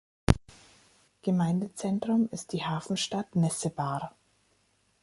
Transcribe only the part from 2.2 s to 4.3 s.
ist die Hafenstadt Nessebar.